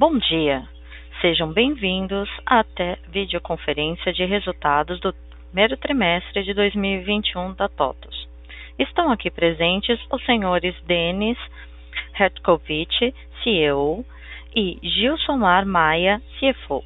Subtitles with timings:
[0.00, 0.66] Bom dia,
[1.20, 2.64] sejam bem-vindos à
[3.08, 5.14] videoconferência de resultados do
[5.50, 8.26] primeiro trimestre de 2021 da TOTVS.
[8.78, 11.36] Estão aqui presentes os senhores Denis
[12.18, 14.02] Hertkovich, CEO,
[14.56, 16.82] e Gilsomar Maia, CFO.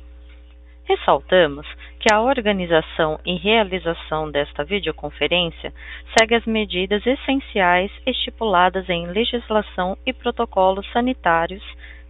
[0.84, 1.68] Ressaltamos
[2.00, 5.72] que a organização e realização desta videoconferência
[6.18, 11.62] segue as medidas essenciais estipuladas em legislação e protocolos sanitários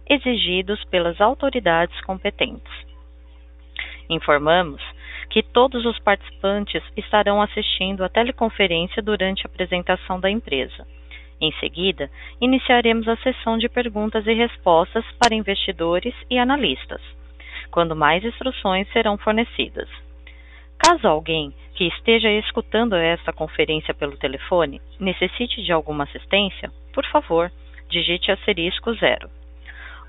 [0.07, 2.71] exigidos pelas autoridades competentes.
[4.09, 4.81] Informamos
[5.29, 10.85] que todos os participantes estarão assistindo à teleconferência durante a apresentação da empresa.
[11.41, 12.09] Em seguida,
[12.39, 17.01] iniciaremos a sessão de perguntas e respostas para investidores e analistas,
[17.71, 19.89] quando mais instruções serão fornecidas.
[20.77, 27.51] Caso alguém que esteja escutando esta conferência pelo telefone necessite de alguma assistência, por favor,
[27.89, 29.29] digite asterisco zero.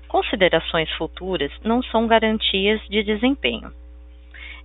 [0.08, 3.72] Considerações futuras não são garantias de desempenho.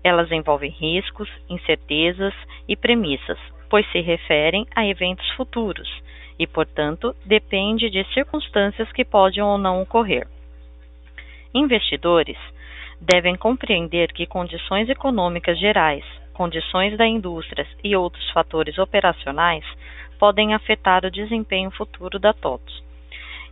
[0.04, 2.34] Elas envolvem riscos, incertezas
[2.68, 5.90] e premissas, pois se referem a eventos futuros
[6.38, 10.28] e, portanto, depende de circunstâncias que podem ou não ocorrer.
[11.54, 12.38] Investidores
[13.00, 16.04] devem compreender que condições econômicas gerais,
[16.34, 19.66] condições da indústria e outros fatores operacionais
[20.16, 22.84] podem afetar o desempenho futuro da TOTOS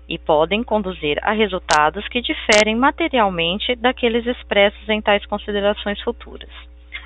[0.07, 6.49] e podem conduzir a resultados que diferem materialmente daqueles expressos em tais considerações futuras.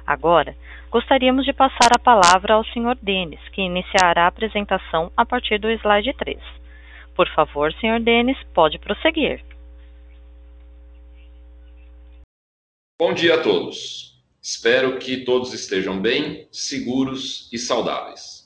[0.05, 0.55] Agora,
[0.89, 2.97] gostaríamos de passar a palavra ao Sr.
[3.01, 6.39] Denis, que iniciará a apresentação a partir do slide 3.
[7.15, 7.99] Por favor, Sr.
[7.99, 9.43] Denis, pode prosseguir.
[12.99, 14.17] Bom dia a todos.
[14.41, 18.36] Espero que todos estejam bem, seguros e saudáveis.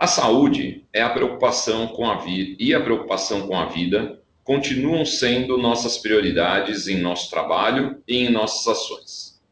[0.00, 5.04] A saúde é a preocupação com a vida e a preocupação com a vida continuam
[5.04, 9.42] sendo nossas prioridades em nosso trabalho e em nossas ações.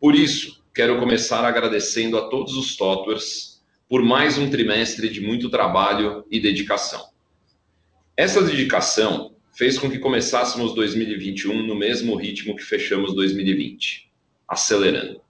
[0.00, 5.48] Por isso, quero começar agradecendo a todos os Totwers por mais um trimestre de muito
[5.48, 7.10] trabalho e dedicação.
[8.16, 14.10] Essa dedicação fez com que começássemos 2021 no mesmo ritmo que fechamos 2020,
[14.48, 15.20] acelerando.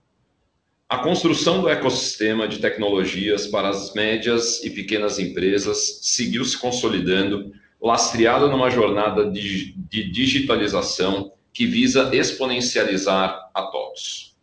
[0.87, 7.51] A construção do ecossistema de tecnologias para as médias e pequenas empresas seguiu se consolidando,
[7.81, 14.35] lastreado numa jornada de, de digitalização que visa exponencializar a todos.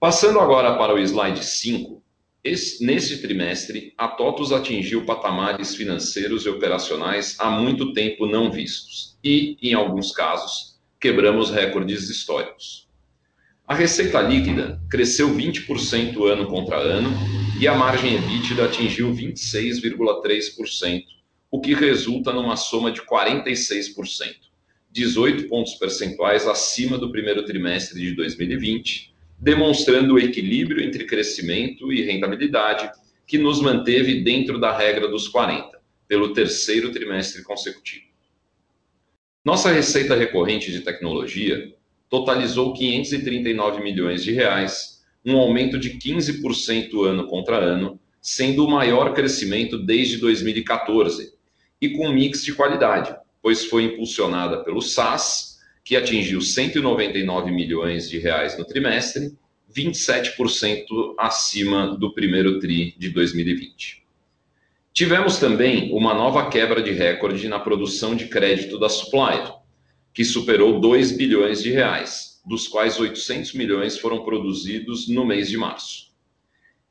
[0.00, 2.02] Passando agora para o slide 5,
[2.42, 9.18] esse, nesse trimestre, a TOTUS atingiu patamares financeiros e operacionais há muito tempo não vistos
[9.22, 12.83] e, em alguns casos, quebramos recordes históricos.
[13.66, 17.08] A receita líquida cresceu 20% ano contra ano
[17.58, 21.02] e a margem EBITDA atingiu 26,3%,
[21.50, 24.34] o que resulta numa soma de 46%,
[24.90, 32.02] 18 pontos percentuais acima do primeiro trimestre de 2020, demonstrando o equilíbrio entre crescimento e
[32.02, 32.90] rentabilidade
[33.26, 38.04] que nos manteve dentro da regra dos 40, pelo terceiro trimestre consecutivo.
[39.42, 41.74] Nossa receita recorrente de tecnologia
[42.14, 49.12] totalizou 539 milhões de reais, um aumento de 15% ano contra ano, sendo o maior
[49.12, 51.32] crescimento desde 2014,
[51.80, 58.20] e com mix de qualidade, pois foi impulsionada pelo SaaS, que atingiu 199 milhões de
[58.20, 59.36] reais no trimestre,
[59.76, 60.84] 27%
[61.18, 64.04] acima do primeiro tri de 2020.
[64.92, 69.52] Tivemos também uma nova quebra de recorde na produção de crédito da Supplier,
[70.14, 75.58] que superou 2 bilhões de reais, dos quais 800 milhões foram produzidos no mês de
[75.58, 76.14] março.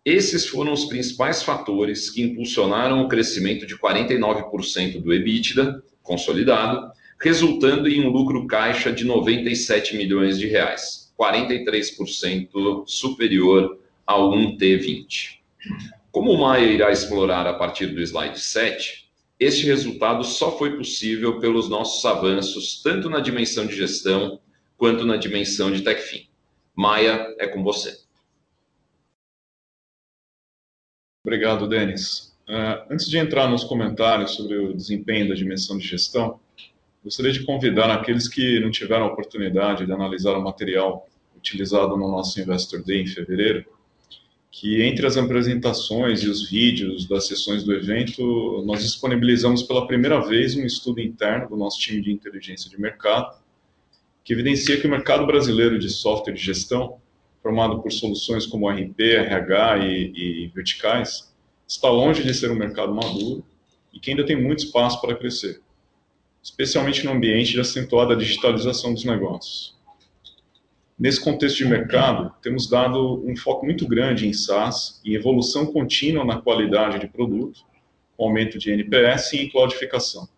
[0.04, 6.92] Esses foram os principais fatores que impulsionaram o crescimento de 49% do EBITDA consolidado,
[7.22, 15.38] resultando em um lucro caixa de 97 milhões de reais, 43% superior ao 1T20.
[16.12, 19.03] Como o Maia irá explorar a partir do slide 7,
[19.44, 24.40] este resultado só foi possível pelos nossos avanços, tanto na dimensão de gestão
[24.78, 26.28] quanto na dimensão de TechFin.
[26.76, 27.98] Maia, é com você.
[31.26, 32.36] Obrigado, Denis.
[32.48, 36.40] Uh, antes de entrar nos comentários sobre o desempenho da dimensão de gestão,
[37.04, 41.08] gostaria de convidar aqueles que não tiveram a oportunidade de analisar o material
[41.38, 43.66] utilizado no nosso Investor Day em fevereiro,
[44.54, 50.22] que entre as apresentações e os vídeos das sessões do evento, nós disponibilizamos pela primeira
[50.22, 53.36] vez um estudo interno do nosso time de inteligência de mercado,
[54.24, 57.00] que evidencia que o mercado brasileiro de software de gestão,
[57.42, 61.34] formado por soluções como RP, RH e, e verticais,
[61.68, 63.44] está longe de ser um mercado maduro
[63.92, 65.62] e que ainda tem muito espaço para crescer,
[66.44, 69.76] especialmente no ambiente de acentuada digitalização dos negócios.
[71.04, 76.24] Nesse contexto de mercado, temos dado um foco muito grande em SaaS e evolução contínua
[76.24, 77.60] na qualidade de produto,
[78.18, 80.30] aumento de NPS e em cloudificação.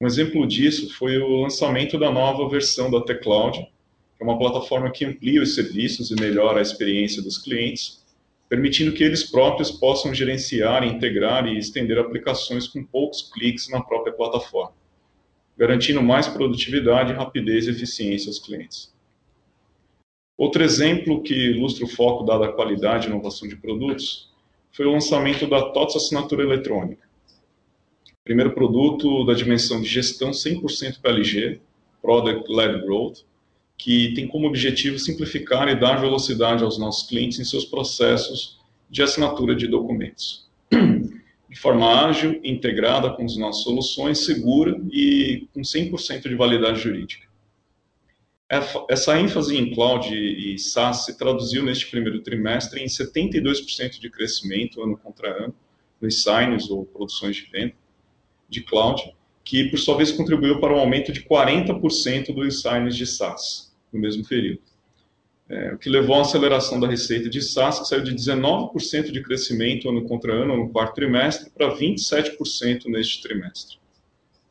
[0.00, 4.88] Um exemplo disso foi o lançamento da nova versão da T-Cloud, que é uma plataforma
[4.88, 8.04] que amplia os serviços e melhora a experiência dos clientes
[8.48, 14.12] permitindo que eles próprios possam gerenciar, integrar e estender aplicações com poucos cliques na própria
[14.12, 14.74] plataforma,
[15.58, 18.92] garantindo mais produtividade, rapidez e eficiência aos clientes.
[20.40, 24.30] Outro exemplo que ilustra o foco dado à qualidade e inovação de produtos
[24.72, 27.06] foi o lançamento da TOTS Assinatura Eletrônica.
[28.24, 31.60] Primeiro produto da dimensão de gestão 100% PLG,
[32.00, 33.18] Product Led Growth,
[33.76, 38.58] que tem como objetivo simplificar e dar velocidade aos nossos clientes em seus processos
[38.88, 40.48] de assinatura de documentos.
[41.50, 47.29] De forma ágil, integrada com as nossas soluções, segura e com 100% de validade jurídica.
[48.88, 54.82] Essa ênfase em cloud e SaaS se traduziu neste primeiro trimestre em 72% de crescimento
[54.82, 55.54] ano contra ano
[56.00, 57.74] nos signs ou produções de venda
[58.48, 59.14] de cloud,
[59.44, 64.00] que por sua vez contribuiu para um aumento de 40% dos signs de SaaS no
[64.00, 64.62] mesmo período.
[65.48, 69.22] É, o que levou à aceleração da receita de SaaS, que saiu de 19% de
[69.22, 73.78] crescimento ano contra ano no quarto trimestre para 27% neste trimestre,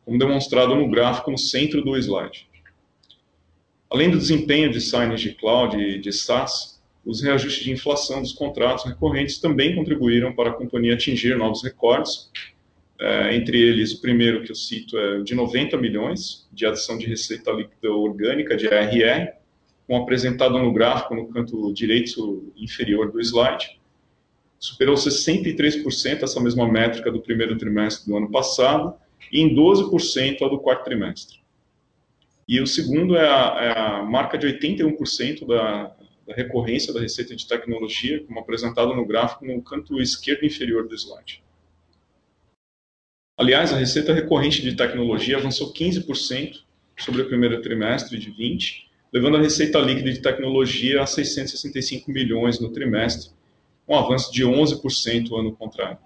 [0.05, 2.48] como demonstrado no gráfico no centro do slide.
[3.89, 8.33] Além do desempenho de signs de cloud e de SaaS, os reajustes de inflação dos
[8.33, 12.29] contratos recorrentes também contribuíram para a companhia atingir novos recordes,
[12.99, 17.07] é, entre eles, o primeiro que eu cito é de 90 milhões de adição de
[17.07, 19.35] receita líquida orgânica, de ARR,
[19.87, 23.79] como apresentado no gráfico no canto direito inferior do slide.
[24.59, 28.93] Superou 63% essa mesma métrica do primeiro trimestre do ano passado
[29.31, 31.39] e em 12% a do quarto trimestre.
[32.49, 37.35] E o segundo é a, é a marca de 81% da, da recorrência da receita
[37.35, 41.43] de tecnologia, como apresentado no gráfico no canto esquerdo inferior do slide.
[43.37, 46.63] Aliás, a receita recorrente de tecnologia avançou 15%
[46.97, 52.59] sobre o primeiro trimestre de 20, levando a receita líquida de tecnologia a 665 milhões
[52.59, 53.29] no trimestre,
[53.87, 55.99] um avanço de 11% ano contrário.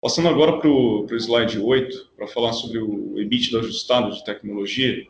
[0.00, 5.04] Passando agora para o slide 8, para falar sobre o EBITDA ajustado de tecnologia,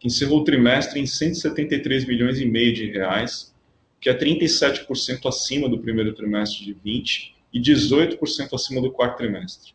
[0.00, 3.54] que encerrou o trimestre em 173 milhões e meio de reais,
[4.00, 9.74] que é 37% acima do primeiro trimestre de 20 e 18% acima do quarto trimestre.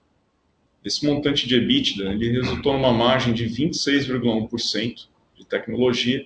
[0.84, 5.08] Esse montante de EBITDA ele resultou numa margem de 26,1%
[5.38, 6.26] de tecnologia,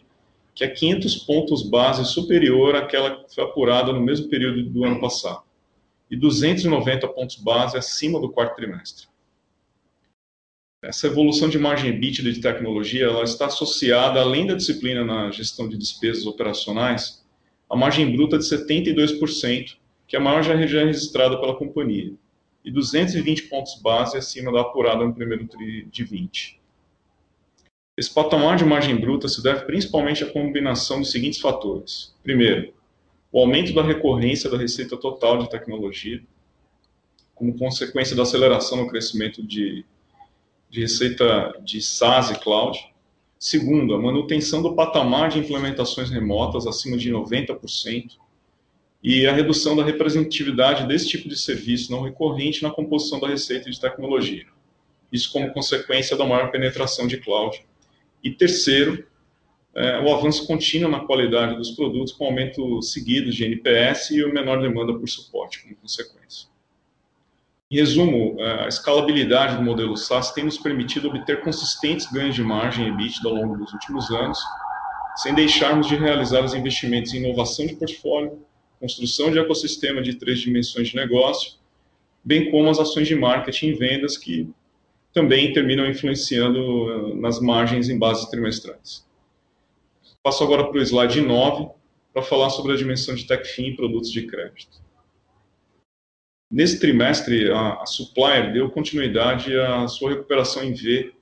[0.55, 4.99] que é 500 pontos base superior àquela que foi apurada no mesmo período do ano
[4.99, 5.43] passado,
[6.09, 9.07] e 290 pontos base acima do quarto trimestre.
[10.83, 15.67] Essa evolução de margem EBITDA de tecnologia ela está associada, além da disciplina na gestão
[15.67, 17.25] de despesas operacionais,
[17.67, 22.13] à margem bruta de 72%, que é a maior já registrada pela companhia,
[22.63, 26.59] e 220 pontos base acima da apurada no primeiro TRI de 20.
[27.97, 32.13] Esse patamar de margem bruta se deve principalmente à combinação dos seguintes fatores.
[32.21, 32.73] Primeiro,
[33.35, 36.23] o aumento da recorrência da receita total de tecnologia,
[37.33, 39.83] como consequência da aceleração no crescimento de,
[40.69, 42.79] de receita de SaaS e Cloud.
[43.37, 48.11] Segundo, a manutenção do patamar de implementações remotas acima de 90%,
[49.03, 53.69] e a redução da representatividade desse tipo de serviço não recorrente na composição da receita
[53.69, 54.45] de tecnologia.
[55.11, 57.61] Isso como consequência da maior penetração de cloud.
[58.23, 59.05] E terceiro,
[59.75, 64.61] é, o avanço contínuo na qualidade dos produtos, com aumento seguido de NPS e menor
[64.61, 66.47] demanda por suporte como consequência.
[67.69, 72.43] Em resumo, é, a escalabilidade do modelo SaaS tem nos permitido obter consistentes ganhos de
[72.43, 74.39] margem e EBITDA ao longo dos últimos anos,
[75.17, 78.39] sem deixarmos de realizar os investimentos em inovação de portfólio,
[78.79, 81.53] construção de ecossistema de três dimensões de negócio,
[82.23, 84.49] bem como as ações de marketing e vendas que
[85.13, 86.59] também terminam influenciando
[86.91, 89.04] eh, nas margens em bases trimestrais.
[90.25, 91.69] Passo agora para o slide 9
[92.11, 94.81] para falar sobre a dimensão de TechFin e produtos de crédito.
[96.49, 101.13] Nesse trimestre, a, Supplier deu continuidade à sua recuperação em V,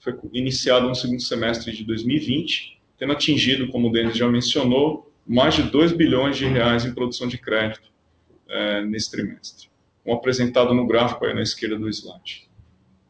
[0.00, 5.54] foi iniciada no segundo semestre de 2020, tendo atingido, como o Denis já mencionou, mais
[5.54, 7.88] de 2 bilhões de reais em produção de crédito
[8.48, 9.68] é, nesse trimestre,
[10.02, 12.48] como apresentado no gráfico aí na esquerda do slide.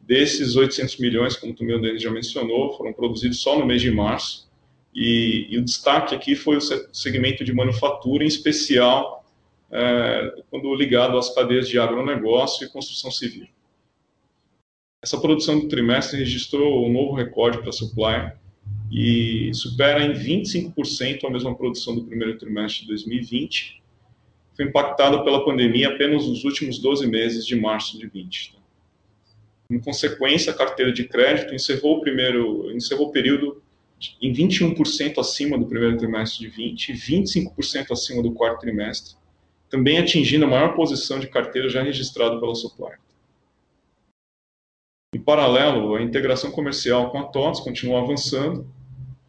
[0.01, 3.89] Desses 800 milhões, como também o Denis já mencionou, foram produzidos só no mês de
[3.89, 4.48] março,
[4.93, 9.23] e, e o destaque aqui foi o segmento de manufatura, em especial
[9.71, 13.47] é, quando ligado às cadeias de agronegócio e construção civil.
[15.01, 18.33] Essa produção do trimestre registrou um novo recorde para a Supply
[18.91, 23.81] e supera em 25% a mesma produção do primeiro trimestre de 2020.
[24.55, 28.59] Foi impactada pela pandemia apenas nos últimos 12 meses de março de 2020.
[29.71, 33.61] Em consequência, a carteira de crédito encerrou o primeiro, encerrou o período
[34.21, 39.15] em 21% acima do primeiro trimestre de 20 e 25% acima do quarto trimestre,
[39.69, 42.99] também atingindo a maior posição de carteira já registrada pela Supplier.
[45.13, 48.67] Em paralelo, a integração comercial com a TOTS continua avançando,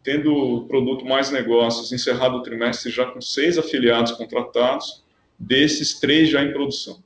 [0.03, 5.03] tendo o produto Mais Negócios encerrado o trimestre já com seis afiliados contratados,
[5.37, 7.01] desses três já em produção.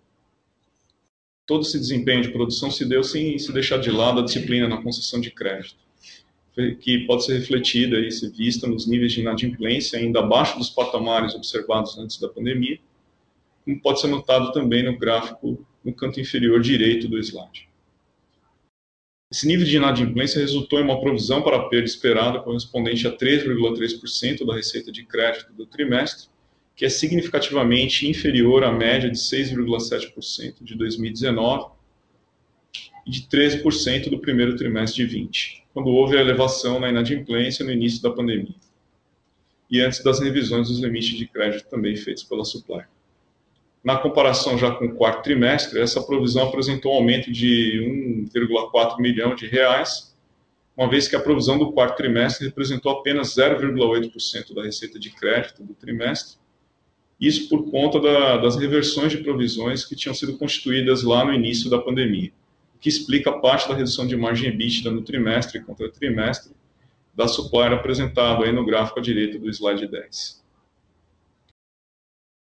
[1.45, 4.81] Todo esse desempenho de produção se deu sem se deixar de lado a disciplina na
[4.81, 5.84] concessão de crédito,
[6.79, 11.35] que pode ser refletida e ser vista nos níveis de inadimplência ainda abaixo dos patamares
[11.35, 12.79] observados antes da pandemia,
[13.65, 17.67] como pode ser notado também no gráfico no canto inferior direito do slide.
[19.31, 24.55] Esse nível de inadimplência resultou em uma provisão para perda esperada correspondente a 3,3% da
[24.55, 26.29] receita de crédito do trimestre,
[26.75, 31.71] que é significativamente inferior à média de 6,7% de 2019
[33.05, 37.69] e de 13% do primeiro trimestre de 20, quando houve a elevação na inadimplência no
[37.69, 38.55] início da pandemia,
[39.69, 42.85] e antes das revisões dos limites de crédito também feitos pela Supply.
[43.83, 49.35] Na comparação já com o quarto trimestre, essa provisão apresentou um aumento de 1,4 milhão
[49.35, 50.15] de reais,
[50.77, 55.61] uma vez que a provisão do quarto trimestre representou apenas 0,8% da receita de crédito
[55.61, 56.37] do trimestre,
[57.19, 61.69] isso por conta da, das reversões de provisões que tinham sido constituídas lá no início
[61.69, 62.31] da pandemia,
[62.85, 66.53] que explica parte da redução de margem EBITDA no trimestre contra trimestre
[67.15, 70.45] da supplier apresentado aí no gráfico à direita do slide 10.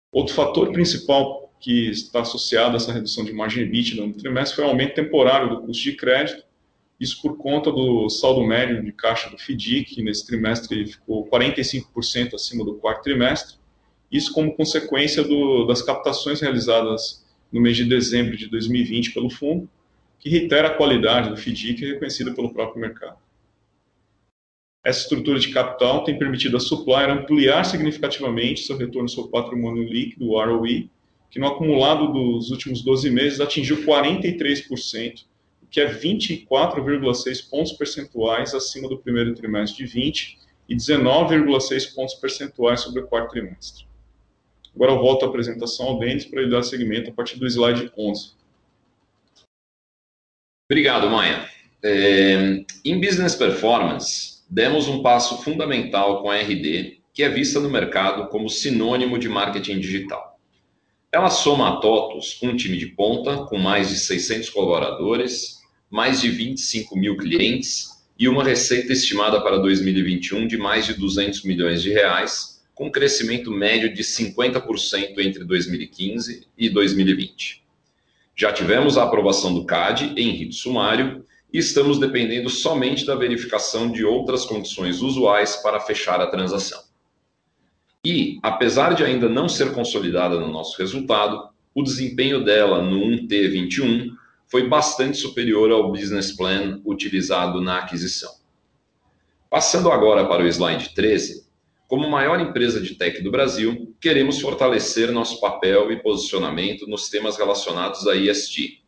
[0.09, 4.63] Outro fator principal que está associado a essa redução de margem EBITDA no trimestre foi
[4.63, 6.45] o aumento temporário do custo de crédito,
[6.97, 12.35] isso por conta do saldo médio de caixa do FDIC, que nesse trimestre ficou 45%
[12.35, 13.57] acima do quarto trimestre,
[14.09, 19.69] isso como consequência do, das captações realizadas no mês de dezembro de 2020 pelo fundo,
[20.21, 23.17] que reitera a qualidade do FDIC reconhecida pelo próprio mercado.
[24.83, 30.29] Essa estrutura de capital tem permitido à Supplier ampliar significativamente seu retorno sobre patrimônio líquido,
[30.29, 30.89] o ROE,
[31.29, 35.25] que no acumulado dos últimos 12 meses atingiu 43%,
[35.63, 40.37] o que é 24,6 pontos percentuais acima do primeiro trimestre de 20
[40.69, 43.85] e 19,6 pontos percentuais sobre o quarto trimestre.
[44.75, 47.91] Agora eu volto à apresentação ao Denis para ele dar seguimento a partir do slide
[47.97, 48.40] 11.
[50.71, 51.49] Obrigado, Maia.
[51.83, 57.69] É, em Business Performance, demos um passo fundamental com a RD, que é vista no
[57.69, 60.39] mercado como sinônimo de marketing digital.
[61.11, 65.57] Ela soma a TOTUS um time de ponta com mais de 600 colaboradores,
[65.89, 71.43] mais de 25 mil clientes e uma receita estimada para 2021 de mais de 200
[71.43, 77.60] milhões de reais, com crescimento médio de 50% entre 2015 e 2020.
[78.41, 83.91] Já tivemos a aprovação do CAD em rito sumário e estamos dependendo somente da verificação
[83.91, 86.81] de outras condições usuais para fechar a transação.
[88.03, 94.07] E, apesar de ainda não ser consolidada no nosso resultado, o desempenho dela no 1T21
[94.47, 98.31] foi bastante superior ao business plan utilizado na aquisição.
[99.51, 101.45] Passando agora para o slide 13,
[101.91, 107.37] como maior empresa de tech do Brasil, queremos fortalecer nosso papel e posicionamento nos temas
[107.37, 108.79] relacionados a ESG,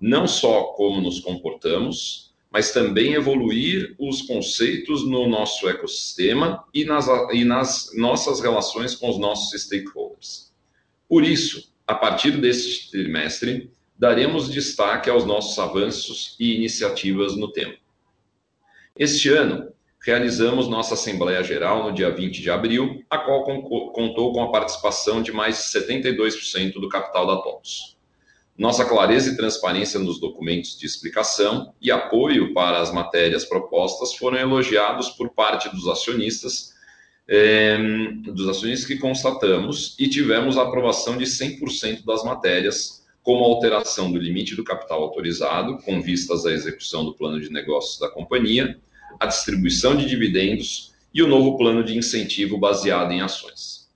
[0.00, 7.06] não só como nos comportamos, mas também evoluir os conceitos no nosso ecossistema e nas,
[7.32, 10.52] e nas nossas relações com os nossos stakeholders.
[11.08, 17.76] Por isso, a partir deste trimestre, daremos destaque aos nossos avanços e iniciativas no tema.
[18.96, 19.72] Este ano,
[20.08, 25.20] realizamos nossa Assembleia Geral no dia 20 de abril, a qual contou com a participação
[25.20, 27.98] de mais de 72% do capital da TOTOS.
[28.56, 34.38] Nossa clareza e transparência nos documentos de explicação e apoio para as matérias propostas foram
[34.38, 36.72] elogiados por parte dos acionistas,
[37.28, 37.76] é,
[38.32, 44.18] dos acionistas que constatamos e tivemos a aprovação de 100% das matérias, como alteração do
[44.18, 48.80] limite do capital autorizado, com vistas à execução do plano de negócios da companhia,
[49.18, 53.88] a distribuição de dividendos e o novo plano de incentivo baseado em ações.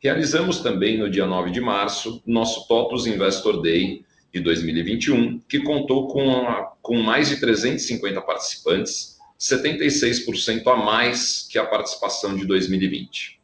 [0.00, 6.08] Realizamos também, no dia 9 de março, nosso TOTUS Investor Day de 2021, que contou
[6.08, 13.40] com, a, com mais de 350 participantes, 76% a mais que a participação de 2020.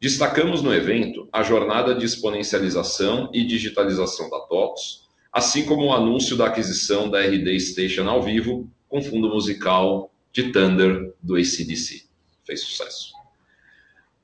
[0.00, 6.36] Destacamos no evento a jornada de exponencialização e digitalização da TOTOS, assim como o anúncio
[6.36, 12.06] da aquisição da RD Station ao vivo com fundo musical de Thunder do ACDC.
[12.44, 13.12] Fez sucesso.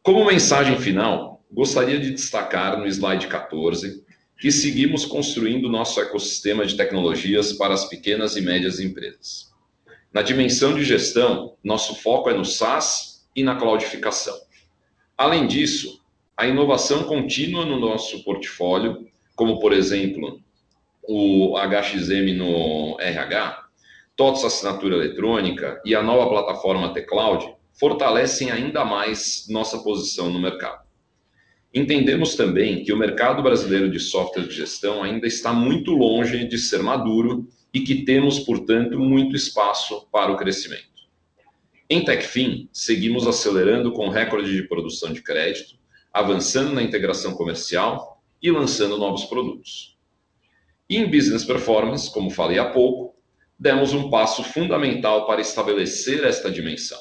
[0.02, 4.04] Como mensagem final, gostaria de destacar no slide 14
[4.36, 9.52] que seguimos construindo nosso ecossistema de tecnologias para as pequenas e médias empresas.
[10.12, 14.36] Na dimensão de gestão, nosso foco é no SaaS e na cloudificação.
[15.16, 16.02] Além disso,
[16.36, 20.40] a inovação contínua no nosso portfólio, como por exemplo
[21.02, 23.69] o HXM no RH,
[24.20, 30.84] TOTS Assinatura Eletrônica e a nova plataforma T-Cloud, fortalecem ainda mais nossa posição no mercado.
[31.72, 36.58] Entendemos também que o mercado brasileiro de software de gestão ainda está muito longe de
[36.58, 40.84] ser maduro e que temos, portanto, muito espaço para o crescimento.
[41.88, 45.78] Em TechFin, seguimos acelerando com recorde de produção de crédito,
[46.12, 49.96] avançando na integração comercial e lançando novos produtos.
[50.90, 53.09] E em Business Performance, como falei há pouco,
[53.60, 56.98] demos um passo fundamental para estabelecer esta dimensão.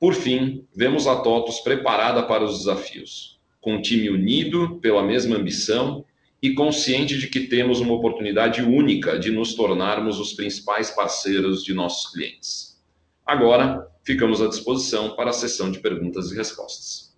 [0.00, 5.36] Por fim, vemos a TOTOS preparada para os desafios, com um time unido pela mesma
[5.36, 6.04] ambição
[6.42, 11.72] e consciente de que temos uma oportunidade única de nos tornarmos os principais parceiros de
[11.72, 12.82] nossos clientes.
[13.24, 17.11] Agora, ficamos à disposição para a sessão de perguntas e respostas.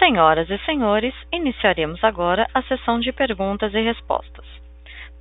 [0.00, 4.46] Senhoras e senhores, iniciaremos agora a sessão de perguntas e respostas.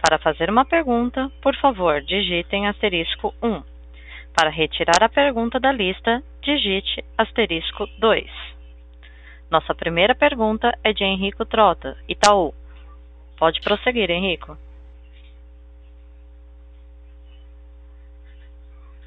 [0.01, 3.61] Para fazer uma pergunta, por favor, digitem asterisco 1.
[4.33, 8.25] Para retirar a pergunta da lista, digite asterisco 2.
[9.51, 12.53] Nossa primeira pergunta é de Henrico Trota, Itaú.
[13.37, 14.57] Pode prosseguir, Henrico.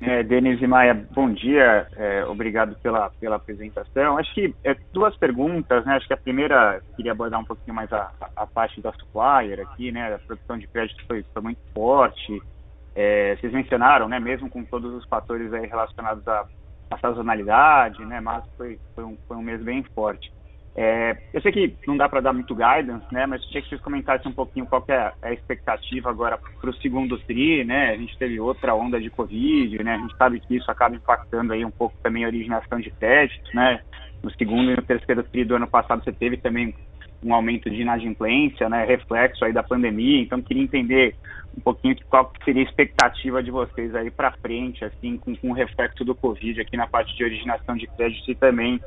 [0.05, 4.19] É, Denise Maia, bom dia, é, obrigado pela, pela apresentação.
[4.19, 5.95] Acho que é, duas perguntas, né?
[5.95, 9.93] Acho que a primeira, queria abordar um pouquinho mais a, a, parte da supplier aqui,
[9.93, 10.12] né?
[10.12, 12.43] A produção de crédito foi, foi muito forte.
[12.97, 14.19] É, vocês mencionaram, né?
[14.19, 16.47] Mesmo com todos os fatores aí relacionados à
[16.91, 18.21] a sazonalidade, né?
[18.21, 20.33] Mas foi, foi, um, foi um mês bem forte.
[20.75, 23.27] É, eu sei que não dá para dar muito guidance, né?
[23.27, 27.19] Mas tinha que vocês comentassem um pouquinho qual é a expectativa agora para o segundo
[27.19, 27.91] tri, né?
[27.91, 29.95] A gente teve outra onda de Covid, né?
[29.95, 33.53] A gente sabe que isso acaba impactando aí um pouco também a originação de créditos,
[33.53, 33.83] né?
[34.23, 36.75] No segundo e no terceiro tri do ano passado você teve também
[37.23, 38.85] um aumento de inadimplência, né?
[38.87, 40.23] Reflexo aí da pandemia.
[40.23, 41.15] Então queria entender
[41.57, 45.55] um pouquinho qual seria a expectativa de vocês aí para frente, assim, com, com o
[45.55, 48.81] reflexo do Covid aqui na parte de originação de crédito e também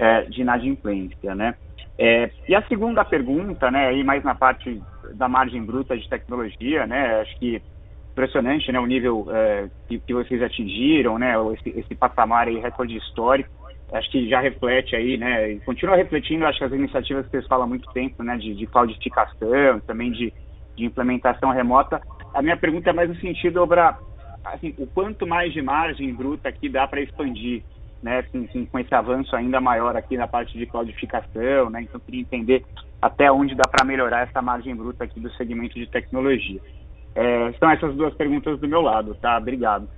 [0.00, 1.54] é, de inadimplência, né?
[1.98, 4.80] É, e a segunda pergunta, né, aí mais na parte
[5.14, 7.62] da margem bruta de tecnologia, né, acho que
[8.12, 12.96] impressionante, né, o nível é, que, que, vocês atingiram, né, esse, esse patamar aí, recorde
[12.96, 13.50] histórico,
[13.92, 17.46] acho que já reflete aí, né, e continua refletindo, acho que as iniciativas que vocês
[17.46, 18.68] falam há muito tempo, né, de, de
[19.86, 20.32] também de
[20.80, 22.00] de implementação remota.
[22.32, 23.98] A minha pergunta é mais no sentido para
[24.44, 27.62] assim, o quanto mais de margem bruta aqui dá para expandir,
[28.02, 32.20] né, com, com, esse avanço ainda maior aqui na parte de cloudificação, né, então queria
[32.20, 32.64] entender
[33.00, 36.60] até onde dá para melhorar essa margem bruta aqui do segmento de tecnologia.
[37.14, 39.36] É, são essas duas perguntas do meu lado, tá?
[39.36, 39.88] Obrigado.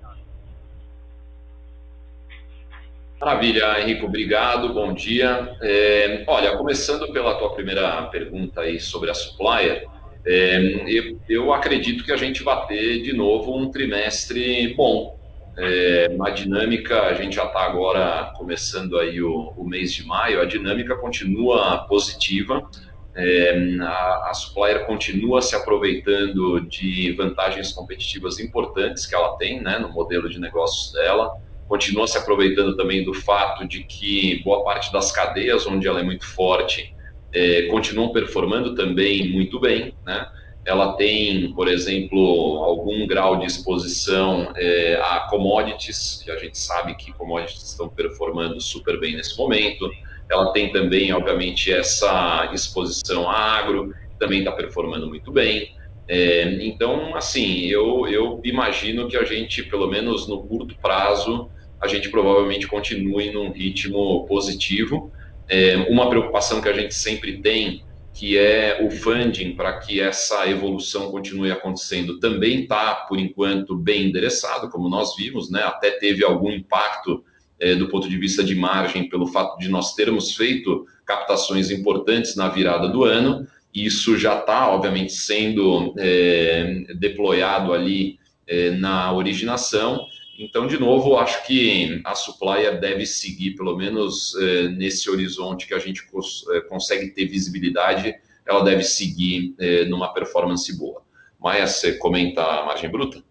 [3.20, 5.56] Maravilha, Henrico, obrigado, bom dia.
[5.62, 9.86] É, olha, começando pela tua primeira pergunta aí sobre a supplier,
[10.26, 15.16] é, eu, eu, acredito que a gente vai ter de novo um trimestre bom.
[15.56, 20.40] É, uma dinâmica, a gente já está agora começando aí o, o, mês de maio,
[20.40, 22.66] a dinâmica continua positiva,
[23.14, 29.78] é, a, a supplier continua se aproveitando de vantagens competitivas importantes que ela tem né,
[29.78, 31.30] no modelo de negócios dela,
[31.68, 36.02] continua se aproveitando também do fato de que boa parte das cadeias onde ela é
[36.02, 36.94] muito forte
[37.32, 40.30] é, continuam performando também muito bem, né?
[40.64, 46.94] Ela tem, por exemplo, algum grau de exposição é, a commodities, que a gente sabe
[46.94, 49.90] que commodities estão performando super bem nesse momento.
[50.30, 55.74] Ela tem também, obviamente, essa exposição a agro, que também está performando muito bem.
[56.08, 61.88] É, então, assim, eu, eu imagino que a gente, pelo menos no curto prazo, a
[61.88, 65.12] gente provavelmente continue num ritmo positivo.
[65.48, 67.82] É, uma preocupação que a gente sempre tem,
[68.22, 74.06] que é o funding para que essa evolução continue acontecendo, também está, por enquanto, bem
[74.06, 75.60] endereçado, como nós vimos, né?
[75.64, 77.24] até teve algum impacto
[77.58, 82.36] é, do ponto de vista de margem pelo fato de nós termos feito captações importantes
[82.36, 90.00] na virada do ano, isso já está, obviamente, sendo é, deployado ali é, na originação.
[90.42, 95.72] Então, de novo, acho que a supplier deve seguir, pelo menos é, nesse horizonte que
[95.72, 98.12] a gente cons é, consegue ter visibilidade,
[98.44, 101.00] ela deve seguir é, numa performance boa.
[101.38, 103.22] Maia, você comenta a margem bruta?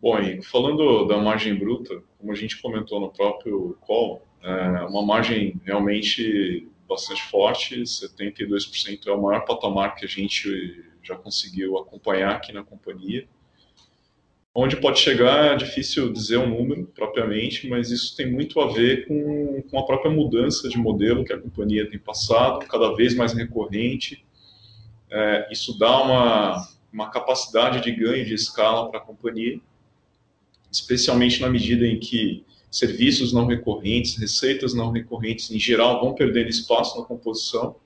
[0.00, 5.04] Bom, e falando da margem bruta, como a gente comentou no próprio call, é uma
[5.04, 12.36] margem realmente bastante forte, 72% é o maior patamar que a gente já conseguiu acompanhar
[12.36, 13.26] aqui na companhia.
[14.60, 19.06] Onde pode chegar é difícil dizer um número propriamente, mas isso tem muito a ver
[19.06, 23.32] com, com a própria mudança de modelo que a companhia tem passado, cada vez mais
[23.32, 24.26] recorrente.
[25.08, 29.60] É, isso dá uma, uma capacidade de ganho de escala para a companhia,
[30.72, 36.48] especialmente na medida em que serviços não recorrentes, receitas não recorrentes em geral vão perdendo
[36.48, 37.76] espaço na composição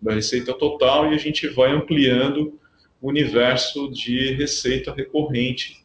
[0.00, 2.56] da receita total e a gente vai ampliando
[3.02, 5.79] o universo de receita recorrente.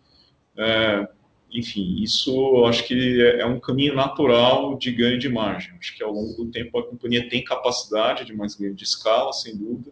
[0.58, 1.08] É,
[1.52, 5.74] enfim, isso acho que é, é um caminho natural de ganho de margem.
[5.80, 9.32] Acho que ao longo do tempo a companhia tem capacidade de mais ganho de escala,
[9.34, 9.92] sem dúvida,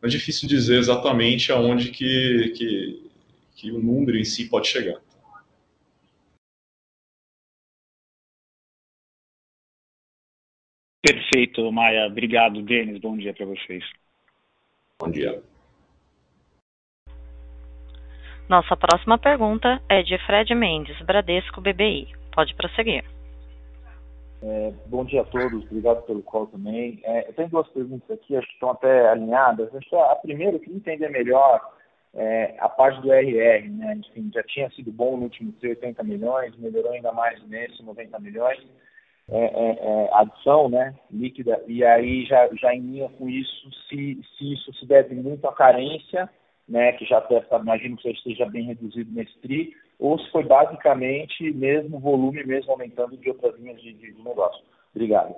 [0.00, 3.10] mas é difícil dizer exatamente aonde que, que,
[3.56, 5.00] que o número em si pode chegar.
[11.02, 12.06] Perfeito, Maia.
[12.06, 13.00] Obrigado, Denis.
[13.00, 13.84] Bom dia para vocês.
[15.00, 15.42] Bom dia.
[18.48, 22.08] Nossa próxima pergunta é de Fred Mendes, Bradesco BBI.
[22.34, 23.04] Pode prosseguir.
[24.42, 27.00] É, bom dia a todos, obrigado pelo call também.
[27.04, 29.70] É, eu tenho duas perguntas aqui, acho que estão até alinhadas.
[29.92, 31.60] A primeira, eu queria entender melhor
[32.14, 34.00] é, a parte do RR, né?
[34.10, 38.60] Enfim, já tinha sido bom no último 80 milhões, melhorou ainda mais nesse 90 milhões
[39.30, 44.20] é, é, é, adição né, líquida, e aí já, já em linha com isso, se,
[44.36, 46.28] se isso se deve muito à carência,
[46.68, 50.44] né, que já deve, imagino que já esteja bem reduzido nesse TRI, ou se foi
[50.44, 54.62] basicamente mesmo volume, mesmo aumentando de outras linhas de, de, de negócio.
[54.94, 55.34] Obrigado.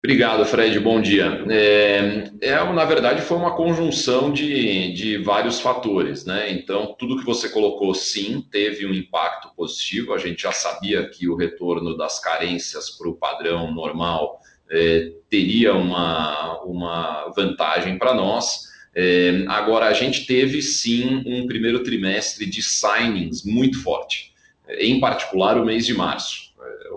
[0.00, 0.78] Obrigado, Fred.
[0.78, 1.44] Bom dia.
[1.50, 6.52] É, é, na verdade, foi uma conjunção de, de vários fatores, né?
[6.52, 10.14] Então, tudo que você colocou, sim, teve um impacto positivo.
[10.14, 15.74] A gente já sabia que o retorno das carências para o padrão normal é, teria
[15.74, 18.68] uma, uma vantagem para nós.
[18.94, 24.32] É, agora, a gente teve, sim, um primeiro trimestre de signings muito forte,
[24.78, 26.48] em particular o mês de março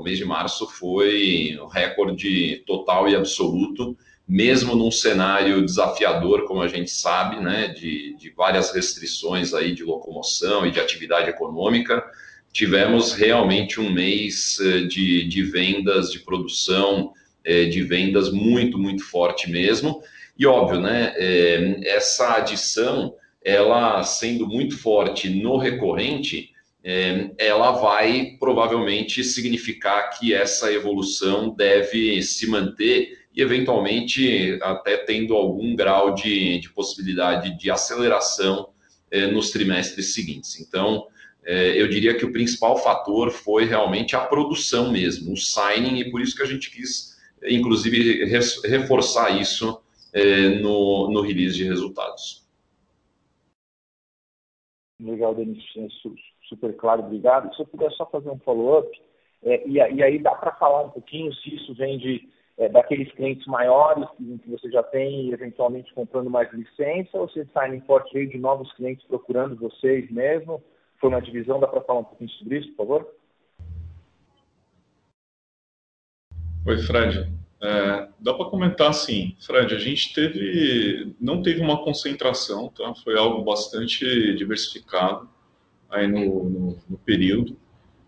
[0.01, 3.95] o mês de março foi um recorde total e absoluto,
[4.27, 9.83] mesmo num cenário desafiador, como a gente sabe, né, de, de várias restrições aí de
[9.83, 12.03] locomoção e de atividade econômica,
[12.51, 19.03] tivemos realmente um mês eh, de, de vendas, de produção, eh, de vendas muito, muito
[19.03, 20.01] forte mesmo.
[20.37, 26.51] E óbvio, né, eh, essa adição, ela sendo muito forte no recorrente,
[26.83, 35.35] é, ela vai provavelmente significar que essa evolução deve se manter e, eventualmente, até tendo
[35.35, 38.69] algum grau de, de possibilidade de aceleração
[39.09, 40.59] é, nos trimestres seguintes.
[40.59, 41.05] Então,
[41.45, 46.09] é, eu diria que o principal fator foi realmente a produção mesmo, o signing, e
[46.09, 47.10] por isso que a gente quis,
[47.43, 48.25] inclusive,
[48.65, 49.81] reforçar isso
[50.61, 52.47] no, no release de resultados.
[54.99, 55.63] Legal, Denis
[56.51, 57.53] super claro, obrigado.
[57.55, 58.89] Se eu puder só fazer um follow-up,
[59.43, 63.11] é, e, e, aí dá para falar um pouquinho se isso vem de, é, daqueles
[63.13, 68.29] clientes maiores que, você já tem eventualmente comprando mais licença, ou se signing forte veio
[68.29, 70.61] de novos clientes procurando vocês mesmo?
[70.99, 73.20] Foi uma divisão, dá para falar um pouquinho sobre isso, por favor?
[76.63, 77.27] Oi, Fred.
[77.59, 82.93] É, dá para comentar assim, Fred, a gente teve, não teve uma concentração, tá?
[83.03, 85.27] foi algo bastante diversificado
[85.89, 87.57] aí no, no, no período.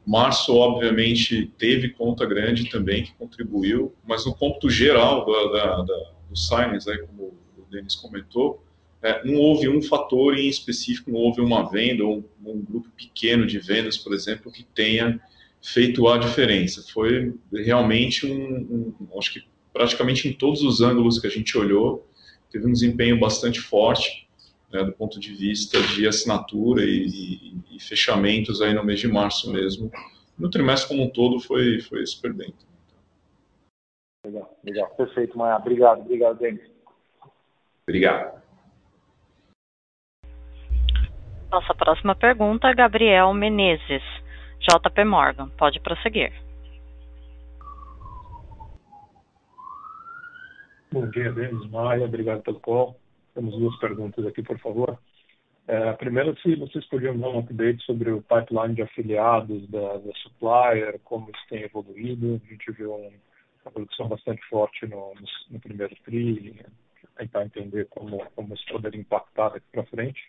[0.05, 6.11] Março, obviamente, teve conta grande também que contribuiu, mas no ponto geral da, da, da,
[6.29, 8.63] do Science, aí, como o Denis comentou,
[9.01, 12.89] é, não houve um fator em específico, não houve uma venda ou um, um, grupo
[12.95, 15.19] pequeno de vendas, por exemplo, que tenha
[15.63, 16.83] feito a diferença.
[16.91, 22.07] Foi realmente um, um, acho que praticamente em todos os ângulos que a gente olhou,
[22.51, 24.29] teve um desempenho bastante forte
[24.71, 29.07] né, do ponto de vista de assinatura e, e, e, fechamentos aí no mês de
[29.07, 29.91] março mesmo.
[30.37, 32.53] No trimestre como um todo foi, foi super bem.
[34.25, 34.89] Legal, legal.
[34.95, 35.57] Perfeito, Maia.
[35.57, 36.71] Obrigado, obrigado, Denis.
[37.87, 38.41] Obrigado.
[41.51, 44.01] Nossa próxima pergunta, Gabriel Menezes,
[44.63, 45.49] JP Morgan.
[45.57, 46.31] Pode prosseguir.
[50.91, 52.05] Bom dia, Denis Maia.
[52.05, 52.95] Obrigado pelo call.
[53.33, 54.97] Temos duas perguntas aqui, por favor.
[55.67, 59.97] É, a primeira, se vocês podiam dar um update sobre o pipeline de afiliados da,
[59.97, 62.41] da Supplier, como isso tem evoluído.
[62.45, 63.11] A gente viu um,
[63.63, 66.63] uma produção bastante forte no, no, no primeiro TRI,
[67.17, 70.21] tentar entender como, como isso poderia impactar daqui para frente.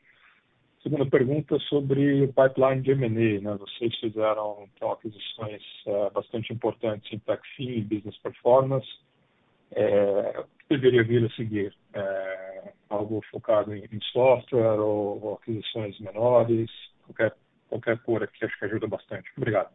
[0.85, 3.41] Segunda pergunta sobre o pipeline de M&A.
[3.41, 3.57] Né?
[3.59, 8.87] Vocês fizeram então, aquisições uh, bastante importantes em TechFin e Business Performance.
[9.73, 11.75] É, o que deveria vir a seguir?
[11.95, 16.71] É, algo focado em, em software ou, ou, aquisições menores?
[17.07, 17.35] Qualquer,
[17.71, 19.31] qualquer cor aqui acho que ajuda bastante.
[19.39, 19.71] Obrigado.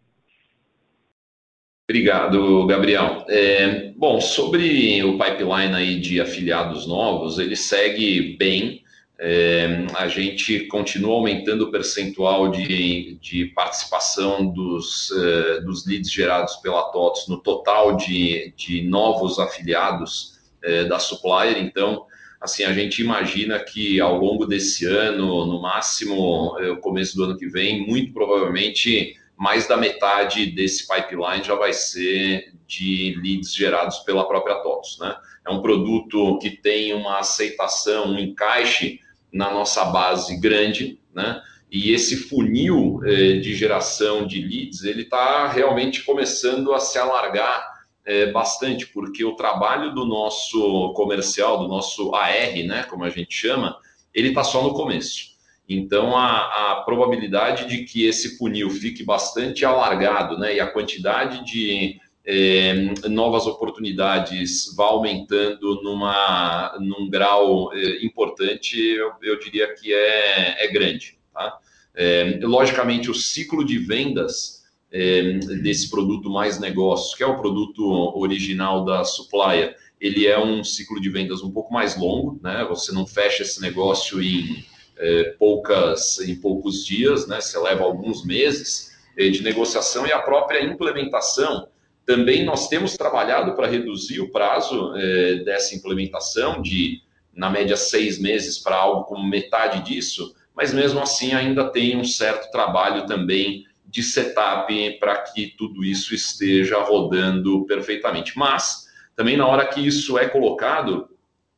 [1.89, 3.25] Obrigado, Gabriel.
[3.27, 8.83] É, bom, sobre o pipeline aí de afiliados novos, ele segue bem.
[9.21, 16.55] É, a gente continua aumentando o percentual de, de participação dos, é, dos leads gerados
[16.57, 21.57] pela TOTS no total de, de novos afiliados é, da Supplier.
[21.57, 22.05] Então,
[22.39, 27.25] assim, a gente imagina que ao longo desse ano, no máximo, é, o começo do
[27.25, 33.53] ano que vem, muito provavelmente mais da metade desse pipeline já vai ser de leads
[33.53, 34.97] gerados pela própria TOTS.
[34.99, 35.13] Né?
[35.45, 39.01] É um produto que tem uma aceitação, um encaixe
[39.31, 41.41] na nossa base grande, né?
[41.71, 47.79] E esse funil eh, de geração de leads, ele está realmente começando a se alargar
[48.05, 53.31] eh, bastante, porque o trabalho do nosso comercial, do nosso AR, né, como a gente
[53.31, 53.77] chama,
[54.13, 55.37] ele está só no começo.
[55.67, 61.45] Então, a, a, probabilidade de que esse funil fique bastante alargado, né, e a quantidade
[61.45, 61.99] de
[62.31, 70.63] é, novas oportunidades vá aumentando numa, num grau é, importante, eu, eu, diria que é,
[70.63, 71.17] é grande.
[71.33, 71.57] Tá?
[71.95, 77.83] É, logicamente, o ciclo de vendas é, desse produto mais negócios, que é o produto
[78.15, 82.63] original da Supplier, ele é um ciclo de vendas um pouco mais longo, né?
[82.69, 84.63] Você não fecha esse negócio em
[84.97, 87.41] é, poucas, em poucos dias, né?
[87.41, 88.87] Você leva alguns meses
[89.17, 91.67] de negociação e a própria implementação
[92.09, 98.19] também nós temos trabalhado para reduzir o prazo é, dessa implementação de, na média, seis
[98.19, 103.63] meses para algo como metade disso, mas mesmo assim ainda tem um certo trabalho também
[103.85, 108.35] de setup para que tudo isso esteja rodando perfeitamente.
[108.35, 111.09] Mas também na hora que isso é colocado,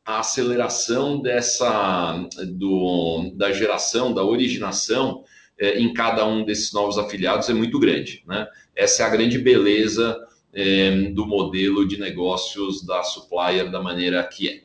[0.03, 5.23] a aceleração dessa do, da geração, da originação
[5.57, 8.21] é, em cada um desses novos afiliados é muito grande.
[8.27, 8.45] Né?
[8.75, 10.17] Essa é a grande beleza
[10.53, 14.61] é, do modelo de negócios da supplier da maneira que é.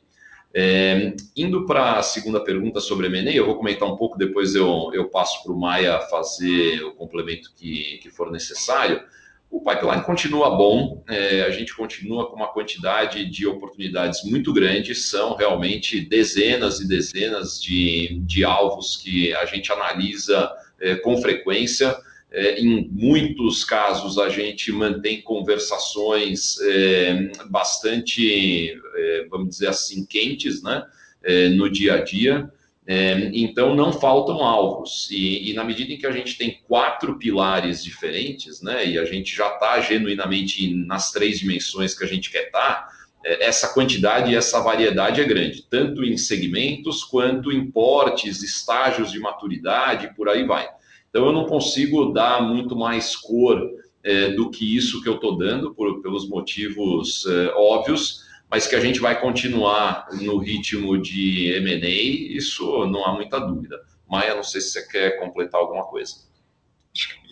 [0.55, 4.91] é indo para a segunda pergunta sobre M&A, eu vou comentar um pouco, depois eu,
[4.93, 9.03] eu passo para o Maia fazer o complemento que, que for necessário.
[9.49, 14.95] O pipeline continua bom, é, a gente continua com uma quantidade de oportunidades muito grande,
[14.95, 21.97] são realmente dezenas e dezenas de, de alvos que a gente analisa é, com frequência.
[22.37, 30.63] É, em muitos casos, a gente mantém conversações é, bastante, é, vamos dizer assim, quentes
[30.63, 30.85] né,
[31.25, 32.53] é, no dia a dia.
[32.87, 35.09] É, então, não faltam alvos.
[35.11, 39.07] E, e, na medida em que a gente tem quatro pilares diferentes, né, e a
[39.07, 42.89] gente já está genuinamente nas três dimensões que a gente quer estar, tá,
[43.25, 49.11] é, essa quantidade e essa variedade é grande, tanto em segmentos quanto em portes, estágios
[49.11, 50.76] de maturidade, por aí vai.
[51.17, 53.59] Então eu não consigo dar muito mais cor
[54.05, 58.77] é, do que isso que eu estou dando, por, pelos motivos é, óbvios, mas que
[58.77, 63.83] a gente vai continuar no ritmo de M&A, isso não há muita dúvida.
[64.07, 66.17] Maia, não sei se você quer completar alguma coisa.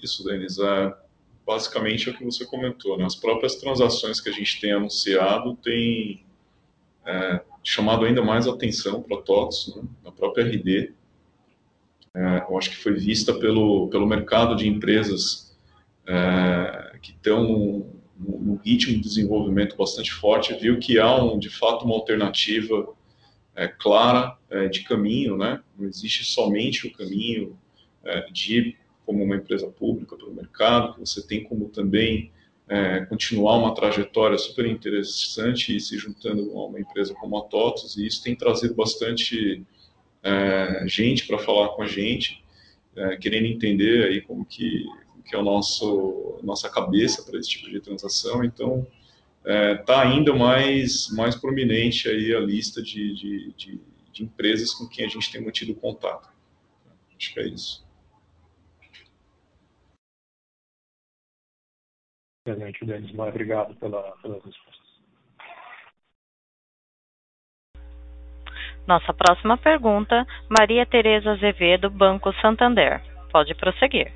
[0.03, 0.95] Isso, Denis, é
[1.47, 2.97] basicamente é o que você comentou.
[2.97, 3.05] Né?
[3.05, 6.25] As próprias transações que a gente tem anunciado têm
[7.05, 9.83] é, chamado ainda mais atenção para TOTS, né?
[10.03, 10.95] na própria RD,
[12.15, 15.57] é, eu acho que foi vista pelo, pelo mercado de empresas
[16.07, 17.85] é, que estão
[18.17, 22.89] num, ritmo de desenvolvimento bastante forte, viu que há, um, de fato, uma alternativa
[23.55, 25.61] é, clara é, de caminho, né?
[25.77, 27.59] não existe somente o caminho
[28.05, 32.31] é, de ir como uma empresa pública pelo mercado, você tem como também
[32.69, 37.97] é, continuar uma trajetória super interessante e se juntando a uma empresa como a TOTOS,
[37.97, 39.63] e isso tem trazido bastante
[40.25, 42.43] é, gente para falar com a gente,
[42.97, 44.85] é, querendo entender aí como que,
[45.27, 48.43] que é o nosso nossa cabeça para esse tipo de transação.
[48.43, 48.87] Então,
[49.45, 53.81] está é, ainda mais mais prominente aí a lista de, de, de,
[54.13, 56.33] de empresas com quem a gente tem mantido contato.
[57.17, 57.85] Acho que é isso.
[62.47, 63.13] Excelente, Denis.
[63.13, 64.84] Muito obrigado pela, pelas respostas.
[68.87, 73.01] Nossa próxima pergunta, Maria Tereza Azevedo, Banco Santander.
[73.33, 74.13] Pode prosseguir.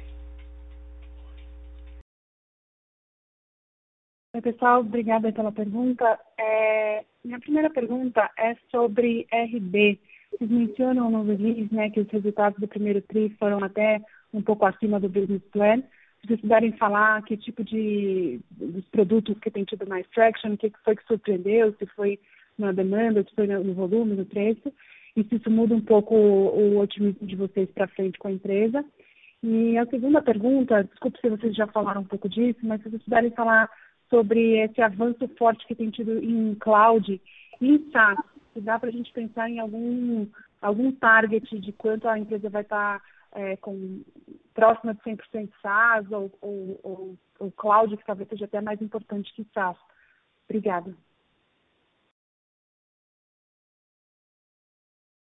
[4.35, 6.18] Oi, pessoal, obrigada pela pergunta.
[6.38, 9.98] É, minha primeira pergunta é sobre RB.
[10.31, 14.00] Vocês mencionam no release né, que os resultados do primeiro TRI foram até
[14.33, 15.83] um pouco acima do business plan.
[16.20, 20.59] Se vocês puderem falar que tipo de dos produtos que tem tido mais traction, o
[20.59, 22.20] que foi que surpreendeu, se foi
[22.59, 23.25] na demanda,
[23.64, 24.73] no volume, no preço,
[25.16, 28.33] e se isso muda um pouco o, o otimismo de vocês para frente com a
[28.33, 28.85] empresa.
[29.42, 33.03] E a segunda pergunta, desculpe se vocês já falaram um pouco disso, mas se vocês
[33.03, 33.71] puderem falar
[34.11, 37.21] sobre esse avanço forte que tem tido em cloud
[37.61, 38.18] e em SaaS,
[38.53, 40.27] se dá para a gente pensar em algum,
[40.61, 44.03] algum target de quanto a empresa vai estar tá, é, com
[44.55, 49.33] próxima de 100% SaaS ou, ou, ou, ou cloud, que talvez seja até mais importante
[49.35, 49.77] que SaaS.
[50.49, 50.92] Obrigada.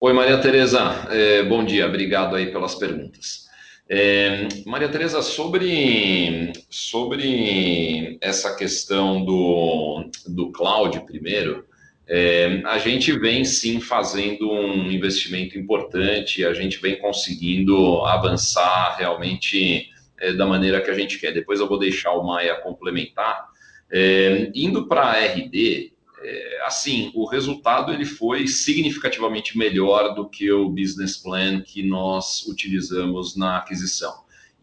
[0.01, 0.79] Oi, Maria Tereza.
[1.09, 1.85] É, bom dia.
[1.85, 3.49] Obrigado aí pelas perguntas.
[3.89, 11.65] É, Maria Tereza, sobre, sobre essa questão do, do cloud primeiro,
[12.07, 19.89] é, a gente vem sim fazendo um investimento importante, a gente vem conseguindo avançar realmente
[20.17, 21.33] é, da maneira que a gente quer.
[21.33, 23.49] Depois eu vou deixar o Maia complementar.
[23.91, 30.51] É, indo para a RD, é, assim, o resultado ele foi significativamente melhor do que
[30.51, 34.13] o business plan que nós utilizamos na aquisição.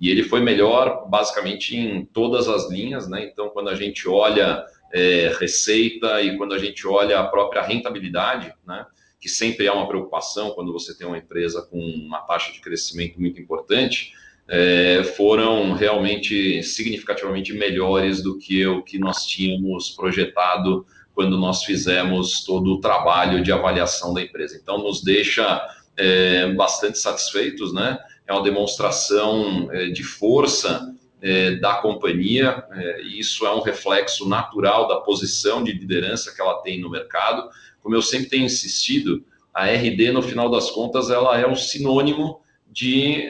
[0.01, 3.25] E ele foi melhor basicamente em todas as linhas, né?
[3.25, 8.53] Então, quando a gente olha é, receita e quando a gente olha a própria rentabilidade,
[8.67, 8.87] né,
[9.21, 13.21] que sempre é uma preocupação quando você tem uma empresa com uma taxa de crescimento
[13.21, 14.13] muito importante,
[14.49, 22.45] é, foram realmente significativamente melhores do que o que nós tínhamos projetado quando nós fizemos
[22.45, 24.61] todo o trabalho de avaliação da empresa.
[24.63, 27.99] Então, nos deixa é, bastante satisfeitos, né?
[28.27, 32.63] É uma demonstração é, de força é, da companhia,
[33.03, 37.49] e isso é um reflexo natural da posição de liderança que ela tem no mercado.
[37.83, 39.25] Como eu sempre tenho insistido,
[39.55, 43.27] a RD, no final das contas, ela é um sinônimo de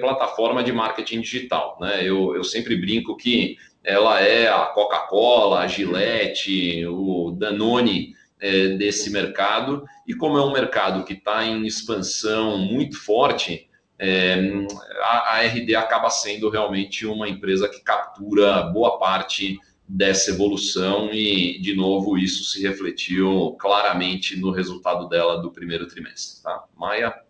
[0.00, 1.78] plataforma de marketing digital.
[1.80, 2.00] Né?
[2.02, 3.56] Eu, eu sempre brinco que
[3.88, 10.52] ela é a Coca-Cola, a Gillette, o Danone é, desse mercado, e como é um
[10.52, 13.66] mercado que está em expansão muito forte,
[13.98, 14.66] é,
[15.00, 21.58] a, a RD acaba sendo realmente uma empresa que captura boa parte dessa evolução e,
[21.58, 26.42] de novo, isso se refletiu claramente no resultado dela do primeiro trimestre.
[26.42, 26.62] Tá?
[26.76, 27.22] Maia?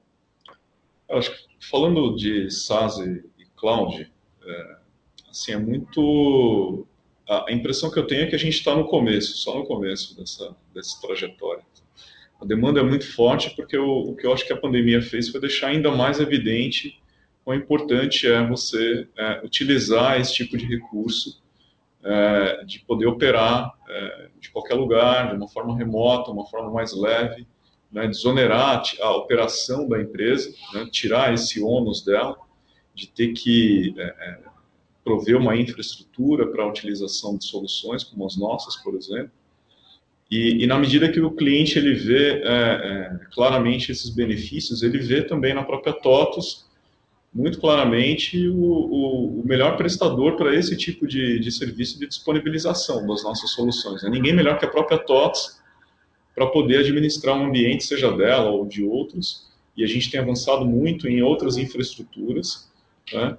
[1.08, 4.10] Acho que falando de SaaS e cloud,
[4.44, 4.77] é,
[5.38, 6.86] assim, é muito...
[7.28, 10.16] A impressão que eu tenho é que a gente está no começo, só no começo
[10.16, 11.62] dessa, dessa trajetória.
[12.40, 15.40] A demanda é muito forte porque o, que eu acho que a pandemia fez foi
[15.40, 16.98] deixar ainda mais evidente
[17.44, 21.42] quão importante é você é, utilizar esse tipo de recurso,
[22.02, 26.94] é, de poder operar é, de qualquer lugar, de uma forma remota, uma forma mais
[26.94, 27.46] leve,
[27.90, 32.36] né, desonerar a operação da empresa, né, tirar esse ônus dela,
[32.94, 34.38] de ter que é, é,
[35.08, 39.30] prover uma infraestrutura para a utilização de soluções como as nossas, por exemplo,
[40.30, 44.98] e, e, na medida que o cliente ele vê é, é, claramente esses benefícios, ele
[44.98, 46.68] vê também na própria TOTOS,
[47.32, 53.06] muito claramente, o, o, o melhor prestador para esse tipo de, de, serviço de disponibilização
[53.06, 54.02] das nossas soluções.
[54.02, 54.10] Né?
[54.10, 55.58] Ninguém melhor que a própria TOTOS
[56.34, 60.66] para poder administrar um ambiente, seja dela ou de outros, e a gente tem avançado
[60.66, 62.70] muito em outras infraestruturas,
[63.12, 63.38] né?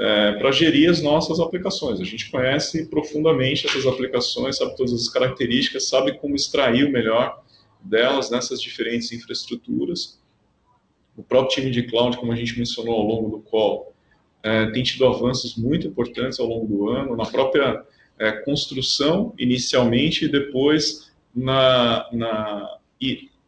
[0.00, 2.00] É, para gerir as nossas aplicações.
[2.00, 7.42] A gente conhece profundamente essas aplicações, sabe todas as características, sabe como extrair o melhor
[7.82, 10.18] delas nessas diferentes infraestruturas.
[11.14, 13.94] O próprio time de cloud, como a gente mencionou ao longo do call,
[14.42, 17.84] é, tem tido avanços muito importantes ao longo do ano, na própria
[18.18, 22.78] é, construção inicialmente e depois na, na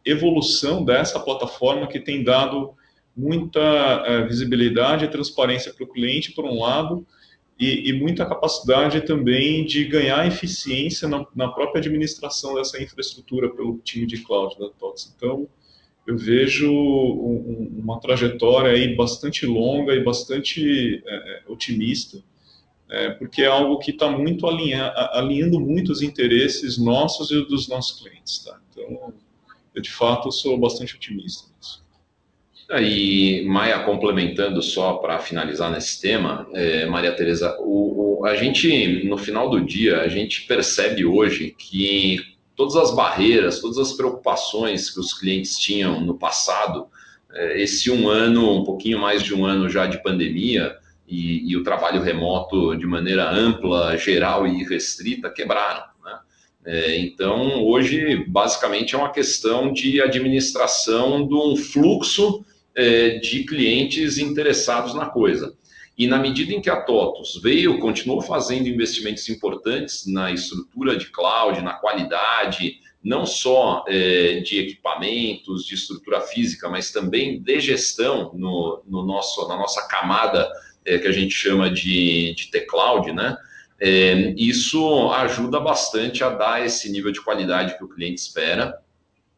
[0.05, 2.75] evolução dessa plataforma que tem dado
[3.15, 7.05] muita uh, visibilidade e transparência para o cliente, por um lado,
[7.59, 13.77] e, e muita capacidade também de ganhar eficiência na, na, própria administração dessa infraestrutura pelo
[13.79, 15.13] time de cloud da TOTS.
[15.15, 15.47] Então,
[16.05, 22.21] eu vejo um, uma trajetória aí bastante longa e bastante é, otimista,
[22.89, 27.69] é, porque é algo que está muito alinha, alinhando muito os interesses nossos e dos
[27.69, 28.39] nossos clientes.
[28.39, 28.59] Tá?
[28.69, 29.13] Então,
[29.73, 31.52] eu de fato sou bastante otimista.
[32.69, 39.05] E Maia, complementando só para finalizar nesse tema, é, Maria Tereza, o, o, a gente,
[39.05, 42.19] no final do dia, a gente percebe hoje que
[42.55, 46.87] todas as barreiras, todas as preocupações que os clientes tinham no passado,
[47.33, 51.57] é, esse um ano, um pouquinho mais de um ano já de pandemia, e, e
[51.57, 55.83] o trabalho remoto de maneira ampla, geral e restrita, quebraram.
[56.03, 56.19] Né?
[56.65, 62.45] É, então, hoje, basicamente, é uma questão de administração de um fluxo
[62.75, 65.55] é, de clientes interessados na coisa.
[65.97, 71.07] E na medida em que a TOTUS veio, continuou fazendo investimentos importantes na estrutura de
[71.11, 78.31] cloud, na qualidade, não só é, de equipamentos, de estrutura física, mas também de gestão
[78.33, 80.49] no, no nosso, na nossa camada
[80.85, 83.37] é, que a gente chama de, de T-Cloud, né?
[83.79, 88.79] É, isso ajuda bastante a dar esse nível de qualidade que o cliente espera.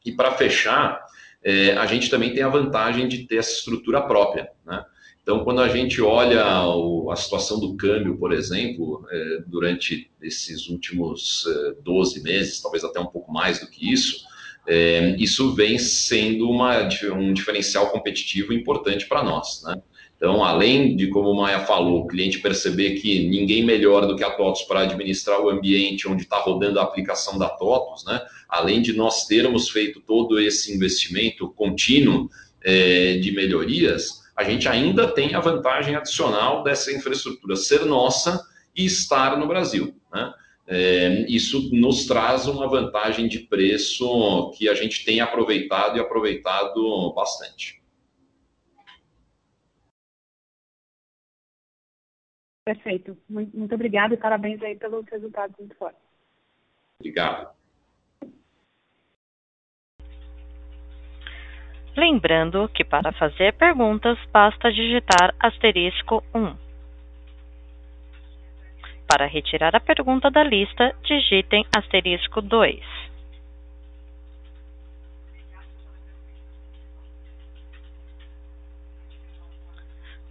[0.05, 1.03] E para fechar,
[1.45, 4.49] é, a gente também tem a vantagem de ter essa estrutura própria.
[4.65, 4.83] Né?
[5.21, 10.67] Então, quando a gente olha o, a situação do câmbio, por exemplo, é, durante esses
[10.67, 14.25] últimos é, 12 meses, talvez até um pouco mais do que isso,
[14.67, 19.61] é, isso vem sendo uma, um diferencial competitivo importante para nós.
[19.63, 19.79] Né?
[20.17, 24.23] Então, além de, como o Maia falou, o cliente perceber que ninguém melhor do que
[24.23, 28.19] a TOTOS para administrar o ambiente onde está rodando a aplicação da TOTOS, né?
[28.49, 32.29] Além de nós termos feito todo esse investimento contínuo
[32.63, 38.85] é, de melhorias, a gente ainda tem a vantagem adicional dessa infraestrutura ser nossa e
[38.85, 39.95] estar no Brasil.
[40.13, 40.33] Né?
[40.67, 47.13] É, isso nos traz uma vantagem de preço que a gente tem aproveitado e aproveitado
[47.13, 47.81] bastante.
[52.65, 53.15] Perfeito.
[53.29, 56.01] Muito, muito obrigada e parabéns aí pelos resultados muito fortes.
[56.99, 57.55] Obrigado.
[61.95, 66.57] Lembrando que para fazer perguntas basta digitar asterisco 1.
[69.07, 72.83] Para retirar a pergunta da lista, digitem asterisco 2.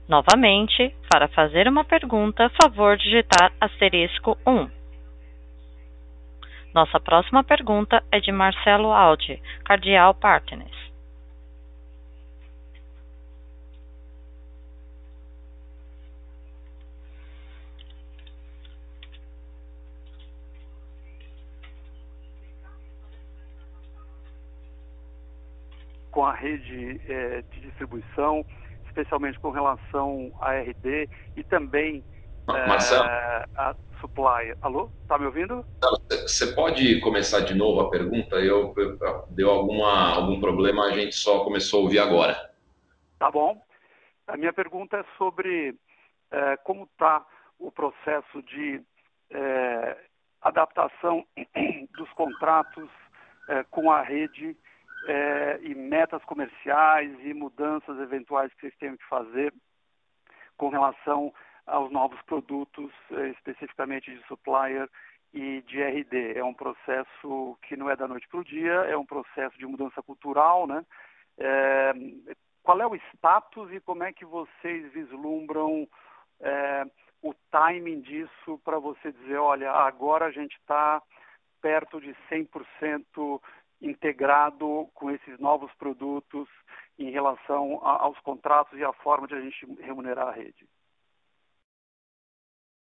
[0.07, 4.71] Novamente, para fazer uma pergunta, favor digitar asterisco 1.
[6.75, 10.94] Nossa próxima pergunta é de Marcelo Aldi, Cardial Partners.
[26.15, 28.47] Com a rede é, de distribuição,
[28.87, 32.05] especialmente com relação à RD e também
[32.47, 33.05] Marcelo.
[33.05, 34.57] É, a supplier.
[34.63, 34.93] Alô?
[35.09, 35.67] Tá me ouvindo?
[36.09, 38.37] Você pode começar de novo a pergunta?
[38.37, 42.55] Eu, eu, deu alguma, algum problema, a gente só começou a ouvir agora.
[43.19, 43.61] Tá bom.
[44.29, 45.75] A minha pergunta é sobre
[46.31, 47.27] é, como está
[47.59, 48.81] o processo de
[50.41, 51.27] adaptação
[51.99, 52.89] dos contratos
[53.71, 54.57] com a rede
[55.07, 59.53] é, e metas comerciais e mudanças eventuais que vocês tenham que fazer
[60.57, 61.33] com relação
[61.67, 64.89] aos novos produtos, é, especificamente de supplier
[65.33, 66.39] e de RD.
[66.39, 69.67] É um processo que não é da noite para o dia, é um processo de
[69.67, 70.85] mudança cultural, né?
[71.39, 71.93] É,
[72.63, 75.89] qual é o status e como é que vocês vislumbram
[76.41, 76.85] é,
[77.23, 81.03] o timing disso para você dizer, olha, agora a gente está
[81.61, 83.41] perto de 100%
[83.81, 86.49] integrado com esses novos produtos
[86.99, 90.67] em relação a, aos contratos e a forma de a gente remunerar a rede?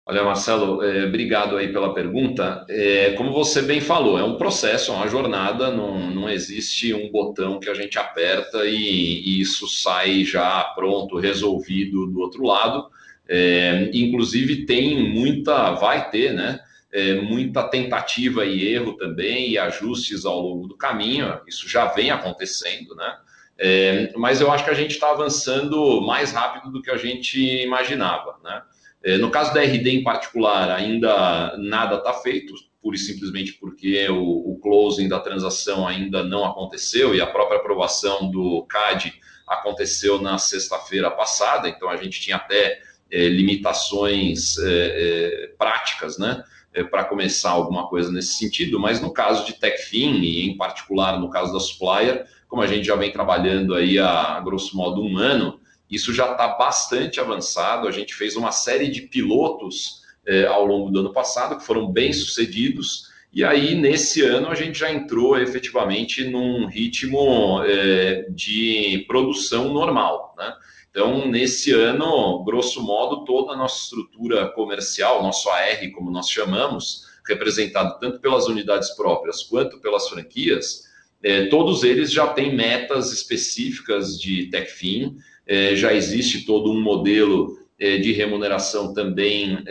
[0.05, 2.65] Olha, Marcelo, é, obrigado aí pela pergunta.
[2.67, 7.11] É, como você bem falou, é um processo, é uma jornada, não, não existe um
[7.11, 12.89] botão que a gente aperta e, e isso sai já pronto, resolvido do outro lado.
[13.27, 16.59] É, inclusive tem muita, vai ter, né?
[16.91, 21.39] É, muita tentativa e erro também e ajustes ao longo do caminho.
[21.47, 23.17] Isso já vem acontecendo, né?
[23.57, 27.39] É, mas eu acho que a gente está avançando mais rápido do que a gente
[27.61, 28.61] imaginava, né?
[29.03, 34.09] É, no caso da RD em particular, ainda nada está feito, pura e simplesmente porque
[34.09, 39.13] o, o, closing da transação ainda não aconteceu e a própria aprovação do CAD
[39.47, 42.81] aconteceu na sexta-feira passada, então a gente tinha até
[43.11, 46.43] é, limitações é, é, práticas, né?
[46.71, 51.19] É, para começar alguma coisa nesse sentido, mas no caso de TechFin, e em particular
[51.19, 55.17] no caso da Supplier, como a gente já vem trabalhando aí há grosso modo um
[55.17, 55.59] ano,
[55.89, 57.87] isso já está bastante avançado.
[57.87, 61.91] A gente fez uma série de pilotos é, ao longo do ano passado que foram
[61.91, 63.09] bem sucedidos.
[63.33, 70.35] E aí, nesse ano, a gente já entrou efetivamente num ritmo é, de produção normal.
[70.37, 70.53] Né?
[70.89, 77.07] Então, nesse ano, grosso modo, toda a nossa estrutura comercial, nosso AR, como nós chamamos,
[77.27, 80.89] representado tanto pelas unidades próprias quanto pelas franquias,
[81.21, 87.59] é, todos eles já têm metas específicas de TechFin, é, já existe todo um modelo
[87.77, 89.63] é, de remuneração também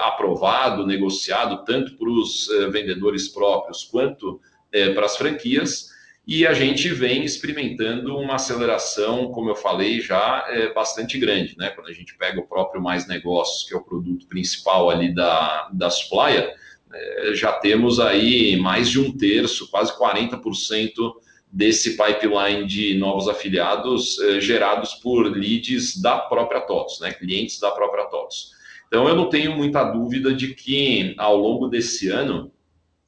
[0.00, 4.40] aprovado, negociado, tanto para os vendedores próprios quanto
[4.94, 5.91] para as franquias
[6.26, 11.70] e a gente vem experimentando uma aceleração, como eu falei, já é, bastante grande, né?
[11.70, 15.68] Quando a gente pega o próprio Mais Negócios, que é o produto principal ali da,
[15.72, 16.54] da Supplier,
[16.92, 20.92] é, já temos aí mais de um terço, quase 40%
[21.50, 27.12] desse pipeline de novos afiliados é, gerados por leads da própria TOTS, né?
[27.12, 28.52] Clientes da própria TOTS.
[28.86, 32.52] Então, eu não tenho muita dúvida de que ao longo desse ano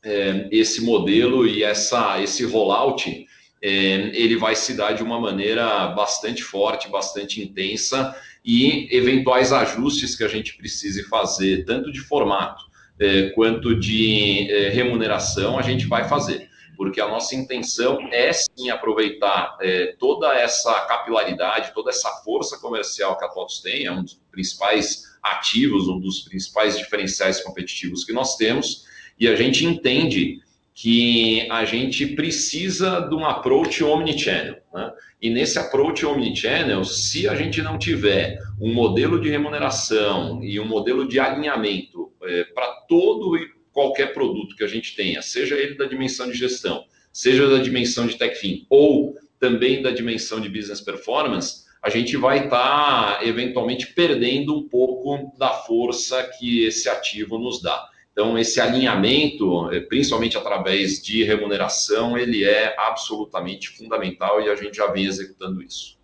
[0.05, 3.27] é, esse modelo e essa, esse rollout
[3.63, 3.69] é,
[4.15, 10.23] ele vai se dar de uma maneira bastante forte, bastante intensa e eventuais ajustes que
[10.23, 12.63] a gente precise fazer, tanto de formato
[13.01, 16.49] é, quanto de é, remuneração, a gente vai fazer.
[16.77, 23.17] Porque a nossa intenção é sim aproveitar é, toda essa capilaridade, toda essa força comercial
[23.17, 28.13] que a TOTOS tem, é um dos principais ativos, um dos principais diferenciais competitivos que
[28.13, 28.85] nós temos,
[29.19, 30.41] e a gente entende
[30.75, 34.57] que a gente precisa de um approach omnichannel.
[34.73, 34.93] Né?
[35.23, 40.67] E nesse approach omnichannel, se a gente não tiver um modelo de remuneração e um
[40.67, 45.77] modelo de alinhamento é, para todo e qualquer produto que a gente tenha, seja ele
[45.77, 50.81] da dimensão de gestão, seja da dimensão de TechFin ou também da dimensão de business
[50.81, 57.39] performance, a gente vai estar tá, eventualmente perdendo um pouco da força que esse ativo
[57.39, 57.89] nos dá.
[58.15, 64.77] Então, esse alinhamento, eh, principalmente através de remuneração, ele é absolutamente fundamental e a gente
[64.77, 65.99] já vem executando isso.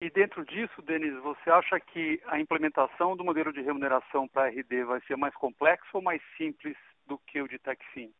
[0.00, 4.84] E dentro disso, Denis, você acha que a implementação do modelo de remuneração para RD
[4.84, 6.76] vai ser mais complexo ou mais simples
[7.06, 8.12] do que o de TechFin?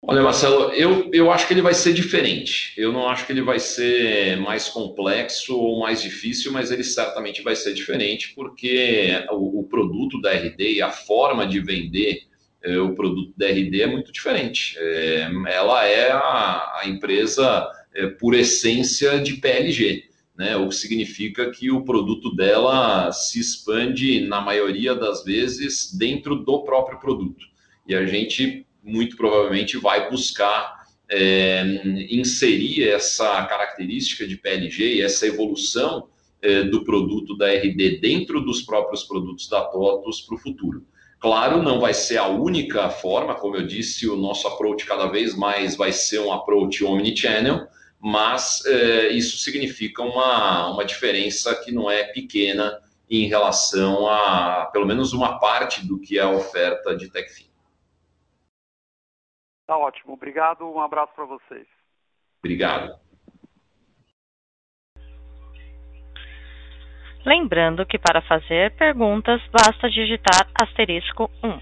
[0.00, 2.72] Olha, Marcelo, eu, eu acho que ele vai ser diferente.
[2.76, 7.42] Eu não acho que ele vai ser mais complexo ou mais difícil, mas ele certamente
[7.42, 12.28] vai ser diferente, porque o, o produto da RD e a forma de vender
[12.62, 14.76] é, o produto da RD é muito diferente.
[14.78, 20.04] É, ela é a, a empresa, é, por essência, de PLG.
[20.36, 26.36] Né, o que significa que o produto dela se expande, na maioria das vezes, dentro
[26.36, 27.44] do próprio produto.
[27.88, 30.78] E a gente muito provavelmente vai buscar
[31.10, 31.62] é,
[32.10, 36.08] inserir essa característica de PLG e essa evolução
[36.42, 40.86] é, do produto da RD dentro dos próprios produtos da TOTOS para o futuro.
[41.20, 45.34] Claro, não vai ser a única forma, como eu disse, o nosso approach cada vez
[45.34, 47.66] mais vai ser um approach omnichannel,
[48.00, 52.78] mas é, isso significa uma, uma diferença que não é pequena
[53.10, 57.47] em relação a, pelo menos, uma parte do que é a oferta de TechFin.
[59.68, 60.14] Tá ótimo.
[60.14, 60.64] Obrigado.
[60.64, 61.66] Um abraço para vocês.
[62.38, 62.98] Obrigado.
[67.22, 71.60] Lembrando que para fazer perguntas basta digitar asterisco 1.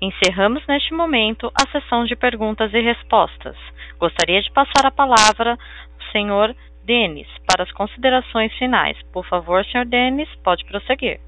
[0.00, 3.56] Encerramos neste momento a sessão de perguntas e respostas.
[3.98, 6.54] Gostaria de passar a palavra ao senhor
[6.88, 8.96] Denis para as considerações finais.
[9.12, 11.20] Por favor, senhor Denis, pode prosseguir.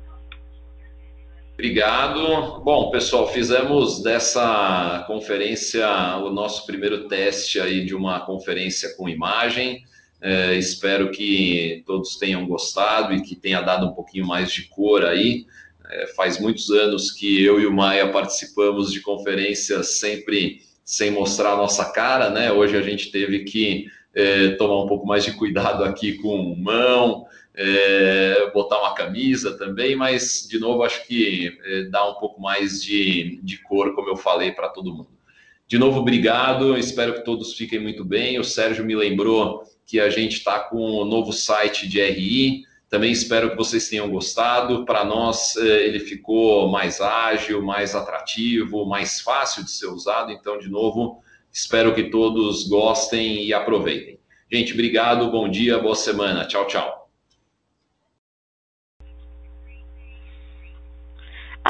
[1.52, 2.62] Obrigado.
[2.64, 5.86] Bom, pessoal, fizemos dessa conferência
[6.16, 9.84] o nosso primeiro teste aí de uma conferência com imagem.
[10.22, 15.04] É, espero que todos tenham gostado e que tenha dado um pouquinho mais de cor
[15.04, 15.44] aí.
[15.90, 21.52] É, faz muitos anos que eu e o Maia participamos de conferências sempre sem mostrar
[21.52, 22.50] a nossa cara, né?
[22.50, 27.26] Hoje a gente teve que é, tomar um pouco mais de cuidado aqui com mão,
[27.54, 32.82] é, botar uma camisa também, mas de novo acho que é, dá um pouco mais
[32.82, 35.20] de, de cor, como eu falei, para todo mundo.
[35.66, 38.40] De novo, obrigado, espero que todos fiquem muito bem.
[38.40, 42.64] O Sérgio me lembrou que a gente está com o um novo site de RI.
[42.88, 44.84] Também espero que vocês tenham gostado.
[44.84, 50.32] Para nós, é, ele ficou mais ágil, mais atrativo, mais fácil de ser usado.
[50.32, 51.22] Então, de novo,
[51.52, 54.18] Espero que todos gostem e aproveitem.
[54.50, 56.46] Gente, obrigado, bom dia, boa semana.
[56.46, 57.00] Tchau, tchau.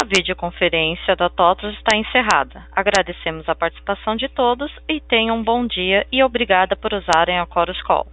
[0.00, 2.66] A videoconferência da TOTOS está encerrada.
[2.72, 7.46] Agradecemos a participação de todos e tenham um bom dia e obrigada por usarem a
[7.46, 8.06] Chorus Call.